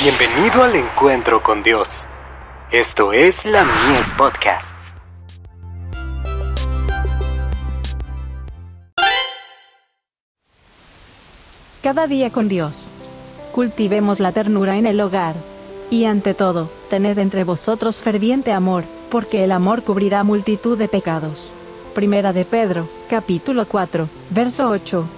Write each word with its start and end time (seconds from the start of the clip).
Bienvenido 0.00 0.62
al 0.62 0.76
encuentro 0.76 1.42
con 1.42 1.64
Dios. 1.64 2.06
Esto 2.70 3.12
es 3.12 3.44
la 3.44 3.64
Mies 3.64 4.08
Podcasts. 4.16 4.94
Cada 11.82 12.06
día 12.06 12.30
con 12.30 12.48
Dios. 12.48 12.92
Cultivemos 13.50 14.20
la 14.20 14.30
ternura 14.30 14.76
en 14.76 14.86
el 14.86 15.00
hogar. 15.00 15.34
Y 15.90 16.04
ante 16.04 16.32
todo, 16.32 16.70
tened 16.88 17.18
entre 17.18 17.42
vosotros 17.42 18.00
ferviente 18.00 18.52
amor, 18.52 18.84
porque 19.10 19.42
el 19.42 19.50
amor 19.50 19.82
cubrirá 19.82 20.22
multitud 20.22 20.78
de 20.78 20.86
pecados. 20.86 21.56
Primera 21.96 22.32
de 22.32 22.44
Pedro, 22.44 22.88
capítulo 23.10 23.66
4, 23.66 24.08
verso 24.30 24.68
8. 24.68 25.17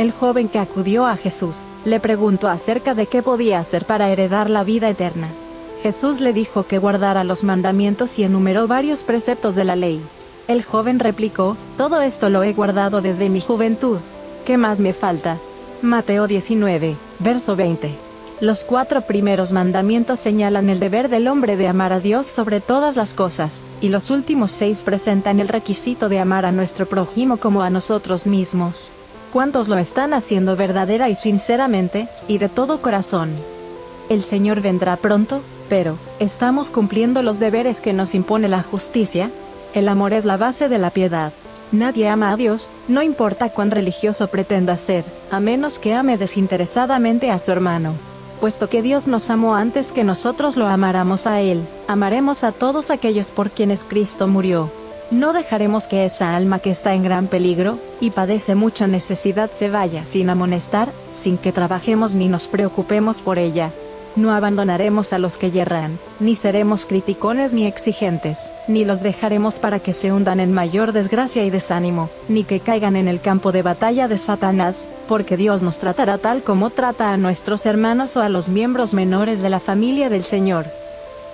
El 0.00 0.12
joven 0.12 0.48
que 0.48 0.58
acudió 0.58 1.04
a 1.04 1.14
Jesús, 1.14 1.66
le 1.84 2.00
preguntó 2.00 2.48
acerca 2.48 2.94
de 2.94 3.06
qué 3.06 3.22
podía 3.22 3.58
hacer 3.58 3.84
para 3.84 4.08
heredar 4.08 4.48
la 4.48 4.64
vida 4.64 4.88
eterna. 4.88 5.28
Jesús 5.82 6.20
le 6.20 6.32
dijo 6.32 6.62
que 6.62 6.78
guardara 6.78 7.22
los 7.22 7.44
mandamientos 7.44 8.18
y 8.18 8.24
enumeró 8.24 8.66
varios 8.66 9.02
preceptos 9.02 9.56
de 9.56 9.64
la 9.64 9.76
ley. 9.76 10.00
El 10.48 10.64
joven 10.64 11.00
replicó, 11.00 11.54
todo 11.76 12.00
esto 12.00 12.30
lo 12.30 12.42
he 12.42 12.54
guardado 12.54 13.02
desde 13.02 13.28
mi 13.28 13.42
juventud. 13.42 13.98
¿Qué 14.46 14.56
más 14.56 14.80
me 14.80 14.94
falta? 14.94 15.36
Mateo 15.82 16.26
19, 16.26 16.96
verso 17.18 17.54
20. 17.54 17.94
Los 18.40 18.64
cuatro 18.64 19.02
primeros 19.02 19.52
mandamientos 19.52 20.18
señalan 20.18 20.70
el 20.70 20.80
deber 20.80 21.10
del 21.10 21.28
hombre 21.28 21.58
de 21.58 21.68
amar 21.68 21.92
a 21.92 22.00
Dios 22.00 22.26
sobre 22.26 22.62
todas 22.62 22.96
las 22.96 23.12
cosas, 23.12 23.64
y 23.82 23.90
los 23.90 24.08
últimos 24.08 24.50
seis 24.50 24.80
presentan 24.80 25.40
el 25.40 25.48
requisito 25.48 26.08
de 26.08 26.20
amar 26.20 26.46
a 26.46 26.52
nuestro 26.52 26.86
prójimo 26.86 27.36
como 27.36 27.60
a 27.60 27.68
nosotros 27.68 28.26
mismos. 28.26 28.92
¿Cuántos 29.32 29.68
lo 29.68 29.78
están 29.78 30.12
haciendo 30.12 30.56
verdadera 30.56 31.08
y 31.08 31.14
sinceramente, 31.14 32.08
y 32.26 32.38
de 32.38 32.48
todo 32.48 32.82
corazón? 32.82 33.30
El 34.08 34.22
Señor 34.22 34.60
vendrá 34.60 34.96
pronto, 34.96 35.40
pero, 35.68 35.96
¿estamos 36.18 36.68
cumpliendo 36.68 37.22
los 37.22 37.38
deberes 37.38 37.80
que 37.80 37.92
nos 37.92 38.16
impone 38.16 38.48
la 38.48 38.64
justicia? 38.64 39.30
El 39.72 39.88
amor 39.88 40.14
es 40.14 40.24
la 40.24 40.36
base 40.36 40.68
de 40.68 40.78
la 40.78 40.90
piedad. 40.90 41.32
Nadie 41.70 42.08
ama 42.08 42.32
a 42.32 42.36
Dios, 42.36 42.70
no 42.88 43.02
importa 43.02 43.50
cuán 43.50 43.70
religioso 43.70 44.26
pretenda 44.26 44.76
ser, 44.76 45.04
a 45.30 45.38
menos 45.38 45.78
que 45.78 45.94
ame 45.94 46.18
desinteresadamente 46.18 47.30
a 47.30 47.38
su 47.38 47.52
hermano. 47.52 47.94
Puesto 48.40 48.68
que 48.68 48.82
Dios 48.82 49.06
nos 49.06 49.30
amó 49.30 49.54
antes 49.54 49.92
que 49.92 50.02
nosotros 50.02 50.56
lo 50.56 50.66
amáramos 50.66 51.28
a 51.28 51.40
Él, 51.40 51.62
amaremos 51.86 52.42
a 52.42 52.50
todos 52.50 52.90
aquellos 52.90 53.30
por 53.30 53.52
quienes 53.52 53.84
Cristo 53.84 54.26
murió. 54.26 54.68
No 55.10 55.32
dejaremos 55.32 55.88
que 55.88 56.04
esa 56.04 56.36
alma 56.36 56.60
que 56.60 56.70
está 56.70 56.94
en 56.94 57.02
gran 57.02 57.26
peligro, 57.26 57.80
y 58.00 58.10
padece 58.10 58.54
mucha 58.54 58.86
necesidad 58.86 59.50
se 59.50 59.68
vaya 59.68 60.04
sin 60.04 60.30
amonestar, 60.30 60.92
sin 61.12 61.36
que 61.36 61.50
trabajemos 61.50 62.14
ni 62.14 62.28
nos 62.28 62.46
preocupemos 62.46 63.20
por 63.20 63.38
ella. 63.38 63.72
No 64.14 64.30
abandonaremos 64.30 65.12
a 65.12 65.18
los 65.18 65.36
que 65.36 65.50
yerran, 65.50 65.98
ni 66.20 66.36
seremos 66.36 66.86
criticones 66.86 67.52
ni 67.52 67.66
exigentes, 67.66 68.52
ni 68.68 68.84
los 68.84 69.02
dejaremos 69.02 69.58
para 69.58 69.80
que 69.80 69.94
se 69.94 70.12
hundan 70.12 70.38
en 70.38 70.52
mayor 70.52 70.92
desgracia 70.92 71.44
y 71.44 71.50
desánimo, 71.50 72.08
ni 72.28 72.44
que 72.44 72.60
caigan 72.60 72.94
en 72.94 73.08
el 73.08 73.20
campo 73.20 73.50
de 73.50 73.62
batalla 73.62 74.06
de 74.06 74.18
Satanás, 74.18 74.84
porque 75.08 75.36
Dios 75.36 75.64
nos 75.64 75.78
tratará 75.78 76.18
tal 76.18 76.44
como 76.44 76.70
trata 76.70 77.12
a 77.12 77.16
nuestros 77.16 77.66
hermanos 77.66 78.16
o 78.16 78.22
a 78.22 78.28
los 78.28 78.48
miembros 78.48 78.94
menores 78.94 79.42
de 79.42 79.50
la 79.50 79.58
familia 79.58 80.08
del 80.08 80.22
Señor 80.22 80.66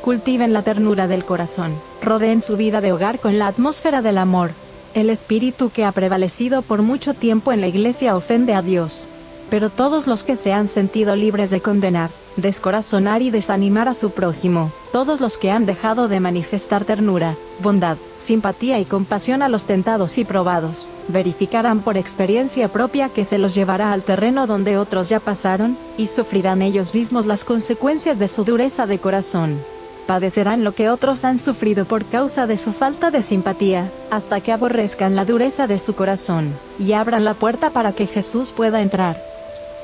cultiven 0.07 0.53
la 0.53 0.63
ternura 0.63 1.09
del 1.09 1.25
corazón, 1.25 1.75
rodeen 2.07 2.41
su 2.41 2.57
vida 2.57 2.81
de 2.81 2.93
hogar 2.93 3.19
con 3.19 3.39
la 3.39 3.49
atmósfera 3.49 4.01
del 4.01 4.17
amor. 4.17 4.53
El 4.95 5.11
espíritu 5.11 5.71
que 5.71 5.85
ha 5.85 5.93
prevalecido 5.93 6.62
por 6.62 6.81
mucho 6.81 7.12
tiempo 7.12 7.53
en 7.53 7.61
la 7.61 7.67
iglesia 7.67 8.17
ofende 8.17 8.55
a 8.55 8.62
Dios. 8.62 9.09
Pero 9.51 9.71
todos 9.71 10.07
los 10.07 10.25
que 10.25 10.37
se 10.37 10.53
han 10.53 10.69
sentido 10.69 11.15
libres 11.15 11.51
de 11.51 11.61
condenar, 11.61 12.11
descorazonar 12.37 13.23
y 13.23 13.31
desanimar 13.31 13.89
a 13.89 13.95
su 13.95 14.11
prójimo, 14.11 14.73
todos 14.93 15.21
los 15.21 15.37
que 15.37 15.51
han 15.51 15.67
dejado 15.67 16.09
de 16.09 16.21
manifestar 16.21 16.84
ternura, 16.84 17.37
bondad, 17.61 17.97
simpatía 18.19 18.81
y 18.81 18.84
compasión 18.84 19.43
a 19.43 19.49
los 19.49 19.65
tentados 19.65 20.19
y 20.19 20.25
probados, 20.25 20.91
verificarán 21.09 21.81
por 21.81 21.97
experiencia 21.97 22.69
propia 22.69 23.09
que 23.09 23.25
se 23.25 23.38
los 23.38 23.55
llevará 23.55 23.93
al 23.93 24.03
terreno 24.03 24.47
donde 24.47 24.78
otros 24.78 25.09
ya 25.09 25.21
pasaron, 25.21 25.77
y 25.97 26.06
sufrirán 26.06 26.62
ellos 26.62 26.94
mismos 26.94 27.27
las 27.27 27.44
consecuencias 27.44 28.19
de 28.19 28.28
su 28.28 28.44
dureza 28.44 28.87
de 28.87 28.99
corazón 28.99 29.59
padecerán 30.06 30.65
lo 30.65 30.75
que 30.75 30.89
otros 30.89 31.25
han 31.25 31.39
sufrido 31.39 31.84
por 31.84 32.05
causa 32.05 32.47
de 32.47 32.59
su 32.59 32.72
falta 32.72 33.11
de 33.11 33.22
simpatía, 33.22 33.91
hasta 34.11 34.41
que 34.41 34.53
aborrezcan 34.53 35.17
la 35.17 35.25
dureza 35.25 35.67
de 35.67 35.78
su 35.78 35.94
corazón, 35.94 36.53
y 36.78 36.93
abran 36.93 37.25
la 37.25 37.34
puerta 37.34 37.71
para 37.71 37.93
que 37.93 38.06
Jesús 38.06 38.53
pueda 38.53 38.81
entrar. 38.81 39.21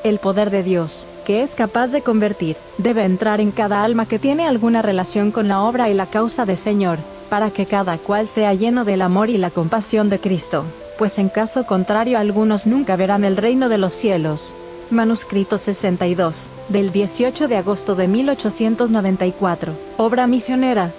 El 0.03 0.19
poder 0.19 0.49
de 0.49 0.63
Dios, 0.63 1.07
que 1.25 1.43
es 1.43 1.55
capaz 1.55 1.91
de 1.91 2.01
convertir, 2.01 2.57
debe 2.77 3.03
entrar 3.03 3.39
en 3.39 3.51
cada 3.51 3.83
alma 3.83 4.05
que 4.05 4.19
tiene 4.19 4.45
alguna 4.45 4.81
relación 4.81 5.31
con 5.31 5.47
la 5.47 5.61
obra 5.61 5.89
y 5.89 5.93
la 5.93 6.07
causa 6.07 6.45
del 6.45 6.57
Señor, 6.57 6.99
para 7.29 7.51
que 7.51 7.65
cada 7.65 7.97
cual 7.97 8.27
sea 8.27 8.53
lleno 8.53 8.83
del 8.83 9.01
amor 9.01 9.29
y 9.29 9.37
la 9.37 9.49
compasión 9.49 10.09
de 10.09 10.19
Cristo, 10.19 10.65
pues 10.97 11.19
en 11.19 11.29
caso 11.29 11.65
contrario 11.65 12.19
algunos 12.19 12.67
nunca 12.67 12.97
verán 12.97 13.23
el 13.23 13.37
reino 13.37 13.69
de 13.69 13.77
los 13.77 13.93
cielos. 13.93 14.53
Manuscrito 14.89 15.57
62, 15.57 16.51
del 16.69 16.91
18 16.91 17.47
de 17.47 17.57
agosto 17.57 17.95
de 17.95 18.07
1894. 18.07 19.73
Obra 19.97 20.27
misionera. 20.27 20.91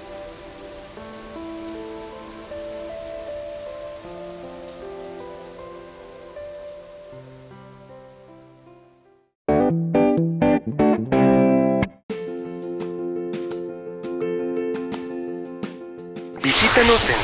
Visítanos 16.42 17.08
en 17.08 17.16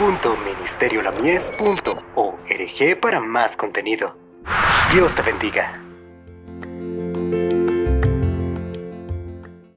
www.ministeriolamies.org 0.00 3.00
para 3.00 3.20
más 3.20 3.56
contenido. 3.56 4.25
Dios 4.92 5.14
te 5.14 5.22
bendiga. 5.22 5.85